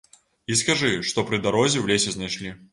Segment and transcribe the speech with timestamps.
[0.53, 2.59] І скажы, што пры дарозе ў лесе знайшлі.